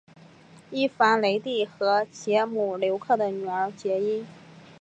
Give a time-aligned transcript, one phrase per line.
[0.71, 4.25] 伊凡雷帝和捷姆留克的女儿结姻。